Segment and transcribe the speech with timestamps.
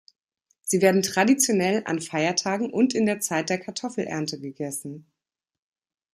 [0.63, 5.05] Sie werden traditionell an Feiertagen und in der Zeit der Kartoffelernte gegessen.